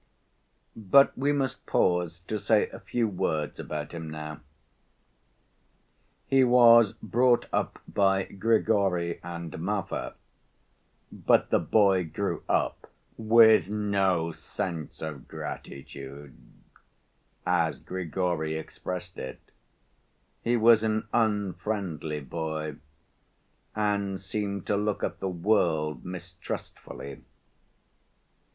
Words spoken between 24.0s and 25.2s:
seemed to look at